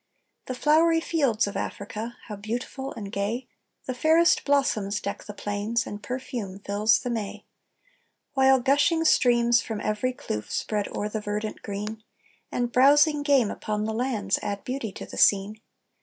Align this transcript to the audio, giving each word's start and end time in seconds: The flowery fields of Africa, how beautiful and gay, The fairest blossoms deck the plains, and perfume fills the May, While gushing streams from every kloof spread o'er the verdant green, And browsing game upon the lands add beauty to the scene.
The 0.47 0.55
flowery 0.55 0.99
fields 0.99 1.45
of 1.45 1.55
Africa, 1.55 2.17
how 2.27 2.35
beautiful 2.35 2.91
and 2.93 3.11
gay, 3.11 3.47
The 3.85 3.93
fairest 3.93 4.43
blossoms 4.45 4.99
deck 4.99 5.25
the 5.25 5.33
plains, 5.35 5.85
and 5.85 6.01
perfume 6.01 6.57
fills 6.57 6.97
the 6.99 7.11
May, 7.11 7.45
While 8.33 8.61
gushing 8.61 9.05
streams 9.05 9.61
from 9.61 9.79
every 9.79 10.11
kloof 10.13 10.49
spread 10.51 10.87
o'er 10.87 11.07
the 11.07 11.21
verdant 11.21 11.61
green, 11.61 12.03
And 12.51 12.71
browsing 12.71 13.21
game 13.21 13.51
upon 13.51 13.85
the 13.85 13.93
lands 13.93 14.39
add 14.41 14.63
beauty 14.63 14.91
to 14.93 15.05
the 15.05 15.19
scene. 15.19 15.61